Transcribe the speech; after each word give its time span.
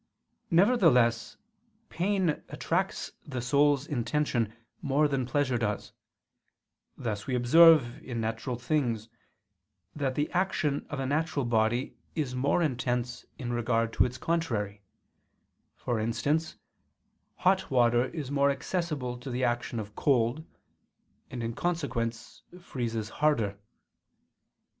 Nevertheless 0.49 1.37
pain 1.89 2.41
attracts 2.49 3.11
the 3.23 3.39
soul's 3.39 3.85
intention 3.85 4.51
more 4.81 5.07
than 5.07 5.27
pleasure 5.27 5.59
does: 5.59 5.93
thus 6.97 7.27
we 7.27 7.35
observe 7.35 8.01
in 8.01 8.19
natural 8.19 8.55
things 8.55 9.09
that 9.95 10.15
the 10.15 10.31
action 10.31 10.87
of 10.89 10.99
a 10.99 11.05
natural 11.05 11.45
body 11.45 11.97
is 12.15 12.33
more 12.33 12.63
intense 12.63 13.25
in 13.37 13.53
regard 13.53 13.93
to 13.93 14.03
its 14.05 14.17
contrary; 14.17 14.81
for 15.75 15.99
instance, 15.99 16.57
hot 17.35 17.69
water 17.69 18.05
is 18.05 18.31
more 18.31 18.49
accessible 18.49 19.19
to 19.19 19.29
the 19.29 19.43
action 19.43 19.79
of 19.79 19.95
cold, 19.95 20.43
and 21.29 21.43
in 21.43 21.53
consequence 21.53 22.41
freezes 22.59 23.09
harder. 23.09 23.55